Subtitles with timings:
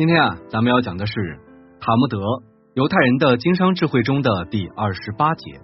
[0.00, 1.12] 今天啊，咱们要讲的是
[1.78, 2.42] 塔木德
[2.72, 5.60] 犹太人的经商智慧中的第二十八节，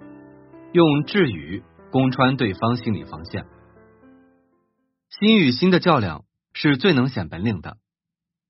[0.73, 3.47] 用智语攻穿对方心理防线。
[5.09, 6.23] 心与心的较量
[6.53, 7.77] 是最能显本领的，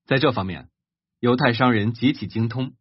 [0.04, 0.68] 在这方面，
[1.20, 2.74] 犹太商人极其精通。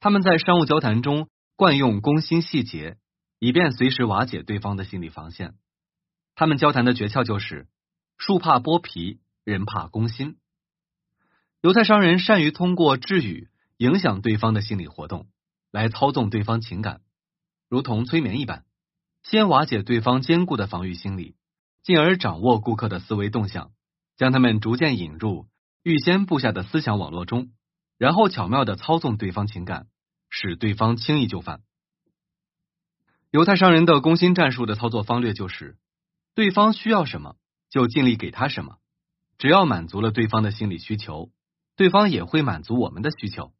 [0.00, 2.96] 他们在商务交谈中惯用攻心细节，
[3.38, 5.54] 以便随时瓦解对方的心理防线。
[6.34, 7.68] 他们交谈的诀窍就是
[8.18, 10.36] 树怕剥皮，人怕攻心。
[11.64, 15.28] 犹太商人善于通过智语影响对方的心理活动，
[15.70, 17.00] 来操纵对方情感，
[17.70, 18.66] 如同催眠一般，
[19.22, 21.36] 先瓦解对方坚固的防御心理，
[21.82, 23.72] 进而掌握顾客的思维动向，
[24.14, 25.46] 将他们逐渐引入
[25.82, 27.48] 预先布下的思想网络中，
[27.96, 29.86] 然后巧妙的操纵对方情感，
[30.28, 31.62] 使对方轻易就范。
[33.30, 35.78] 犹太商人的攻心战术的操作方略就是：
[36.34, 37.36] 对方需要什么，
[37.70, 38.76] 就尽力给他什么，
[39.38, 41.30] 只要满足了对方的心理需求。
[41.76, 43.52] 对方也会满足我们的需求。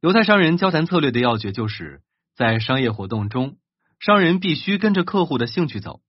[0.00, 2.02] 犹太商人交谈策略的要诀就是
[2.34, 3.56] 在商业活动中，
[3.98, 6.00] 商人必须跟着客户的兴趣走。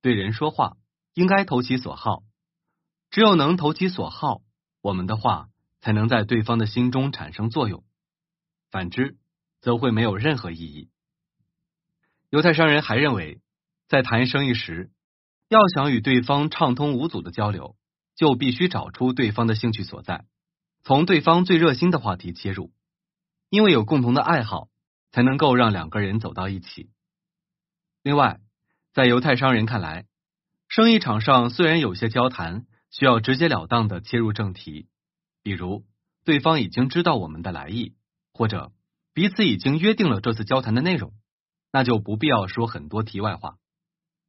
[0.00, 0.76] 对人说话
[1.14, 2.22] 应该投其所好，
[3.10, 4.42] 只有能投其所好，
[4.80, 5.48] 我们的话
[5.80, 7.84] 才能在对方的心中产生作用。
[8.70, 9.16] 反之，
[9.60, 10.90] 则会没有任何意义。
[12.30, 13.40] 犹太商人还认为，
[13.88, 14.90] 在谈生意时，
[15.48, 17.74] 要想与对方畅通无阻的交流，
[18.14, 20.26] 就必须找出对方的兴趣所在。
[20.82, 22.72] 从对方最热心的话题切入，
[23.50, 24.68] 因为有共同的爱好，
[25.10, 26.90] 才能够让两个人走到一起。
[28.02, 28.40] 另外，
[28.94, 30.06] 在犹太商人看来，
[30.68, 34.88] 生意场上虽然有些交谈需要直截了当的切入正题，
[35.42, 35.84] 比如
[36.24, 37.94] 对方已经知道我们的来意，
[38.32, 38.72] 或者
[39.12, 41.12] 彼此已经约定了这次交谈的内容，
[41.70, 43.58] 那就不必要说很多题外话。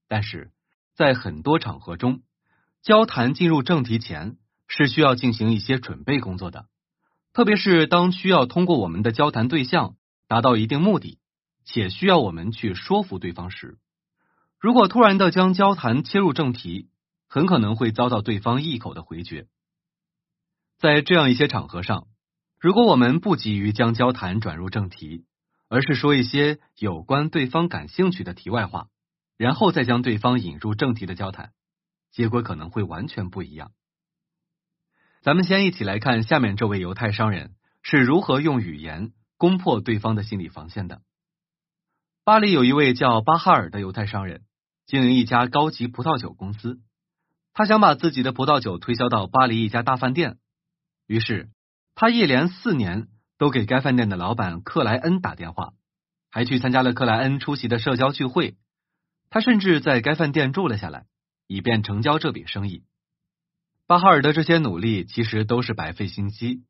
[0.07, 0.51] 但是
[0.93, 2.23] 在很多场合中，
[2.81, 4.37] 交谈进入正题前。
[4.69, 6.67] 是需要进行一些准备工作的，
[7.33, 9.95] 特别是当需要通过我们的交谈对象
[10.27, 11.19] 达到一定目的，
[11.65, 13.79] 且需要我们去说服对方时，
[14.59, 16.87] 如果突然的将交谈切入正题，
[17.27, 19.47] 很可能会遭到对方一口的回绝。
[20.77, 22.07] 在这样一些场合上，
[22.59, 25.25] 如果我们不急于将交谈转入正题，
[25.67, 28.87] 而是说一些有关对方感兴趣的题外话，
[29.35, 31.53] 然后再将对方引入正题的交谈，
[32.11, 33.71] 结果可能会完全不一样。
[35.21, 41.01] 咱们先一起来看下面这位犹太商人是如何用语言攻破对方的心理防线的。
[42.23, 44.43] 巴黎有一位叫巴哈尔的犹太商人，
[44.85, 46.79] 经营一家高级葡萄酒公司。
[47.53, 50.37] 他想把自己的葡萄酒推销到巴黎一家大饭店，
[51.05, 51.49] 于是
[51.95, 55.73] 他一连四年都给该饭店的老板克莱恩打电话，
[56.29, 58.55] 还去参加了克莱恩出席的社交聚会。
[59.29, 61.07] 他甚至在该饭店住了下来，
[61.45, 62.83] 以便成交这笔生意。
[63.89, 66.63] 巴哈尔的这些努力其实都是白费心机，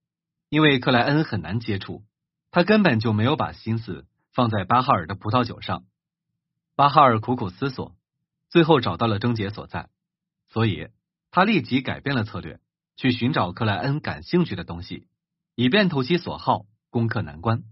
[0.48, 2.06] 因为克莱恩很难接触，
[2.50, 5.84] 他根本就没有把心思放在巴哈尔的葡萄酒上。
[6.78, 7.94] 巴哈尔苦苦思索，
[8.50, 9.90] 最后找到了症结所在，
[10.48, 10.88] 所以
[11.30, 12.62] 他立即改变了策略，
[12.96, 15.06] 去寻找克莱恩感兴趣的东西，
[15.56, 17.64] 以便投其所好，攻克难关。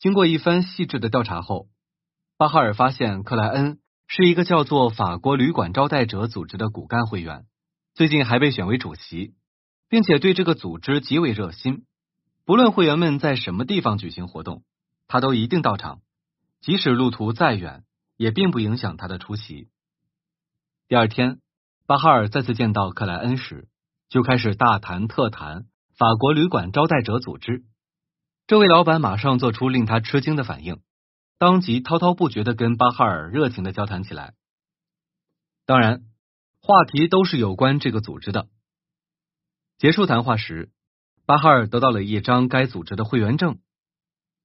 [0.00, 1.68] 经过一番细致的调查后，
[2.36, 3.78] 巴哈尔发现克莱恩
[4.08, 7.46] 是一个叫做法国旅馆招待者组织的骨干会员。
[7.98, 9.34] 最近还被选为主席，
[9.88, 11.84] 并且对这个组织极为热心。
[12.44, 14.62] 不论会员们在什么地方举行活动，
[15.08, 16.00] 他都一定到场，
[16.60, 17.82] 即使路途再远，
[18.16, 19.68] 也并不影响他的出席。
[20.86, 21.40] 第二天，
[21.88, 23.66] 巴哈尔再次见到克莱恩时，
[24.08, 25.66] 就开始大谈特谈
[25.96, 27.64] 法国旅馆招待者组织。
[28.46, 30.80] 这位老板马上做出令他吃惊的反应，
[31.36, 34.34] 当即滔滔不绝的跟巴哈尔热情的交谈起来。
[35.66, 36.04] 当然。
[36.68, 38.46] 话题都是有关这个组织的。
[39.78, 40.70] 结束谈话时，
[41.24, 43.58] 巴哈尔得到了一张该组织的会员证。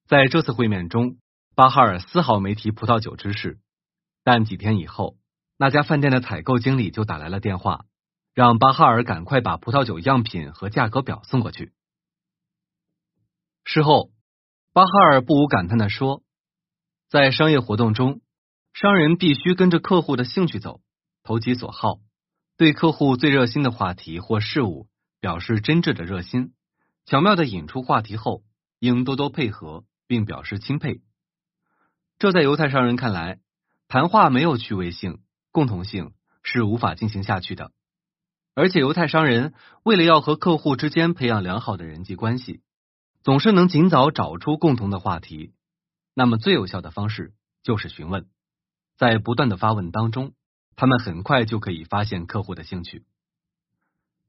[0.06, 1.18] 在这次会面中，
[1.54, 3.60] 巴哈尔丝毫没提葡萄酒之事。
[4.22, 5.18] 但几天以后，
[5.58, 7.84] 那家饭店的采购经理就打来了电话，
[8.32, 11.74] 让巴哈尔赶快把葡萄酒样品和价格表送过去。
[13.64, 14.12] 事后，
[14.72, 16.22] 巴哈尔不无感叹的说
[17.10, 18.22] ：“在商业活动中，
[18.72, 20.80] 商人必须跟着客户的兴趣走，
[21.22, 21.98] 投其所好。”
[22.56, 24.86] 对客户最热心的话题或事物
[25.20, 26.54] 表示真挚的热心，
[27.04, 28.44] 巧妙的引出话题后，
[28.78, 31.02] 应多多配合并表示钦佩。
[32.16, 33.40] 这在犹太商人看来，
[33.88, 35.20] 谈话没有趣味性、
[35.50, 36.12] 共同性
[36.44, 37.72] 是无法进行下去的。
[38.54, 39.52] 而且犹太商人
[39.82, 42.62] 为了要和客户之间培养良好的人际关系，
[43.24, 45.52] 总是能尽早找出共同的话题。
[46.14, 47.34] 那么最有效的方式
[47.64, 48.28] 就是询问，
[48.96, 50.34] 在不断的发问当中。
[50.76, 53.04] 他们很快就可以发现客户的兴趣。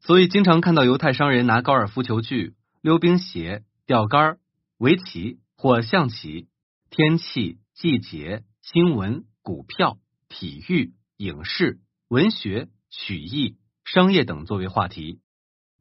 [0.02, 4.38] 所以经常看到犹太商人拿高尔夫球具、溜冰鞋、钓竿、
[4.78, 6.48] 围棋或象棋、
[6.90, 9.98] 天气、季节、新闻、股票、
[10.30, 15.20] 体育、影视、文学、曲艺、商业等作为话题。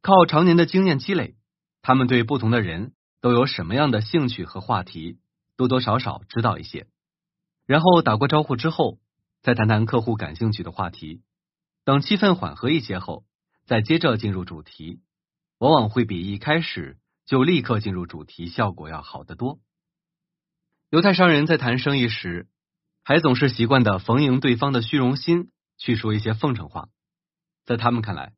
[0.01, 1.35] 靠常年的经验积累，
[1.83, 5.19] 他们对不同的人都有什么样的兴趣和话题，
[5.57, 6.87] 多多少少知道一些。
[7.67, 8.99] 然后打过招呼之后，
[9.45, 11.21] 再谈谈客户感兴趣的话题。
[11.85, 13.27] 等气氛缓和一些后，
[13.67, 15.03] 再接着进入主题，
[15.59, 16.97] 往往会比一开始
[17.27, 19.61] 就立刻进入主题效果要好得多。
[20.89, 22.49] 犹太商人在谈生意时，
[23.03, 26.89] 还总是习惯的逢迎对方的虚荣心，去说一些奉承话。
[27.67, 28.33] 在他们看来，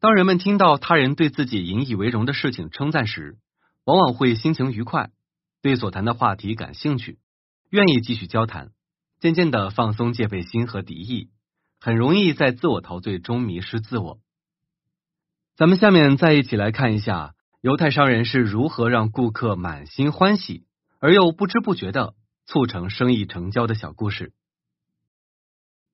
[0.00, 3.38] 当人们听到他人对自己引以为荣的事情称赞时，
[3.84, 5.12] 往往会心情愉快，
[5.60, 7.20] 对所谈的话题感兴趣，
[7.70, 8.72] 愿意继续交谈，
[9.22, 11.30] 渐渐的放松戒备心和敌意，
[11.78, 14.18] 很容易在自我陶醉中迷失自我。
[15.54, 20.66] 咱们下面再一起来看一下犹太商人是如何让顾客满心欢喜，
[20.98, 22.14] 而又不知不觉的
[22.46, 24.32] 促成生意成交的小故事。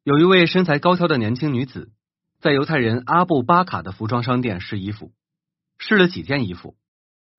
[0.04, 1.92] 有一位身材高挑的年轻女子。
[2.40, 5.12] 在犹太人阿布巴卡的服装商店试衣服，
[5.76, 6.76] 试了几件衣服，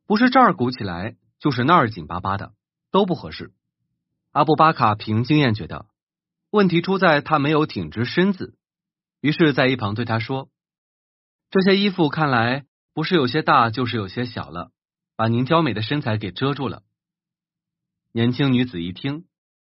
[0.06, 2.52] 不是这儿鼓起来，就是那儿紧巴巴的，
[2.92, 3.54] 都不合适。
[4.32, 5.88] 阿布巴卡凭经验觉得
[6.50, 8.58] 问题出在他没有挺直身子，
[9.22, 10.50] 于是，在一旁对他说
[11.52, 14.72] ：“这些衣服看来不是有些大，就是有些小了，
[15.16, 16.84] 把您娇美的身材给遮住了。”
[18.14, 19.26] 年轻女子一听，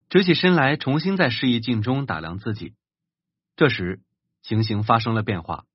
[0.10, 2.76] 直起身来，重新在试衣镜中打量自己。
[3.56, 4.02] 这时。
[4.42, 5.66] 情形发生了变化，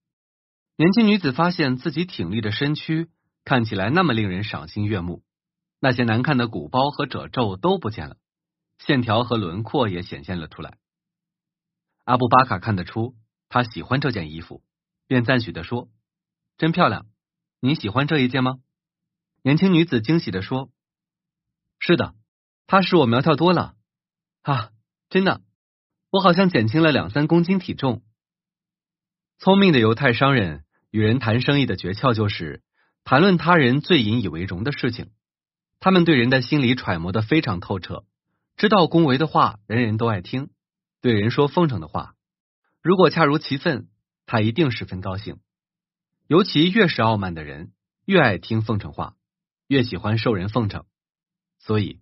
[0.77, 3.11] 年轻女子发现自己挺立的身躯
[3.45, 5.23] 看起来那么令人赏心悦目，
[5.81, 8.17] 那些难看的鼓包和褶皱都不见了，
[8.79, 10.79] 线条和轮廓也显现了出来。
[12.05, 13.15] 阿布巴卡看得出
[13.49, 14.63] 他喜欢这件衣服，
[15.07, 15.89] 便赞许的说
[16.59, 17.07] ：“真漂亮，
[17.61, 18.57] 你喜欢这一件吗？”
[19.43, 20.71] 年轻女子惊喜的说
[21.79, 22.15] ：“是的，
[22.67, 23.75] 它使我苗条多了
[24.43, 24.71] 啊！
[25.09, 25.43] 真的，
[26.11, 28.03] 我好像减轻了两三公斤体重。”
[29.39, 32.63] 聪明的犹太商人与人谈生意的诀窍就是
[33.03, 35.11] 谈论他人最引以为荣的事情。
[35.81, 38.07] 他们对人的心理揣摩的非常透彻，
[38.57, 40.51] 知道恭维的话人人都爱听，
[41.01, 42.15] 对人说奉承的话，
[42.83, 43.89] 如果恰如其分，
[44.27, 45.41] 他一定十分高兴。
[46.27, 47.73] 尤其越是傲慢的人，
[48.05, 49.17] 越爱听奉承话，
[49.67, 50.85] 越喜欢受人奉承。
[51.59, 52.01] 所以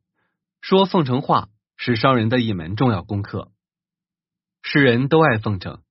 [0.61, 3.51] 说奉承话是商人的一门重要功课。
[4.63, 5.83] 世人都爱奉承。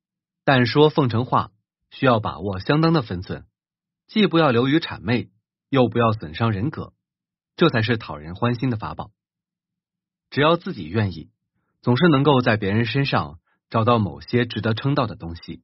[0.43, 1.51] 但说奉承话
[1.91, 3.45] 需要把握相当的分寸，
[4.07, 5.29] 既不要流于谄媚，
[5.69, 6.93] 又不要损伤人格，
[7.55, 9.11] 这才是讨人欢心的法宝。
[10.31, 11.29] 只要自己愿意，
[11.81, 13.37] 总是能够在别人身上
[13.69, 15.61] 找到某些值得称道的东西。